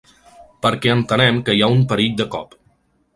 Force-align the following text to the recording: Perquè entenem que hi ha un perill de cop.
Perquè 0.65 0.91
entenem 0.93 1.37
que 1.49 1.55
hi 1.57 1.61
ha 1.65 1.69
un 1.75 1.83
perill 1.93 2.17
de 2.23 2.27
cop. 2.37 2.57